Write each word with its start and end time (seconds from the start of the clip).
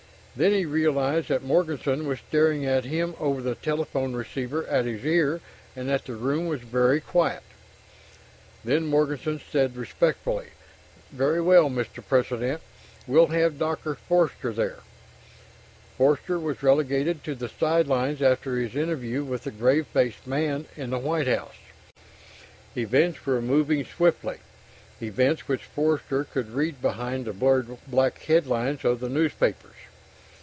Then 0.33 0.53
he 0.53 0.65
realized 0.65 1.27
that 1.27 1.43
Morganson 1.43 2.07
was 2.07 2.19
staring 2.19 2.65
at 2.65 2.85
him 2.85 3.15
over 3.19 3.41
the 3.41 3.53
telephone 3.55 4.13
receiver 4.15 4.65
at 4.67 4.85
his 4.85 5.05
ear, 5.05 5.41
and 5.75 5.89
that 5.89 6.05
the 6.05 6.13
room 6.15 6.47
was 6.47 6.61
very 6.61 7.01
quiet. 7.01 7.43
Then 8.63 8.85
Morganson 8.87 9.41
said 9.51 9.75
respectfully: 9.75 10.51
"Very 11.11 11.41
well, 11.41 11.69
Mr. 11.69 12.01
President. 12.01 12.61
We'll 13.05 13.27
have 13.27 13.59
Doctor 13.59 13.93
Forster 13.93 14.53
there." 14.53 14.79
Forster 15.97 16.39
was 16.39 16.63
relegated 16.63 17.25
to 17.25 17.35
the 17.35 17.49
sidelines 17.49 18.21
after 18.21 18.55
his 18.57 18.73
interview 18.73 19.25
with 19.25 19.43
the 19.43 19.51
grave 19.51 19.85
faced 19.87 20.25
man 20.25 20.63
in 20.77 20.91
the 20.91 20.97
White 20.97 21.27
House. 21.27 21.57
Events 22.77 23.25
were 23.25 23.41
moving 23.41 23.83
swiftly 23.83 24.37
events 25.01 25.49
which 25.49 25.65
Forster 25.65 26.23
could 26.23 26.51
read 26.55 26.81
behind 26.81 27.25
the 27.25 27.33
blurred 27.33 27.77
black 27.85 28.19
headlines 28.19 28.85
of 28.85 29.01
the 29.01 29.09
newspapers. 29.09 29.67